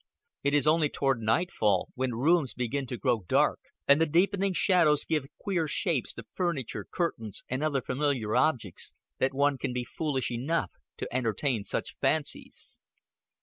[0.43, 5.05] It is only toward nightfall, when rooms begin to grow dark, and the deepening shadows
[5.05, 10.31] give queer shapes to furniture, curtains, and other familiar objects, that one can be foolish
[10.31, 12.79] enough to entertain such fancies.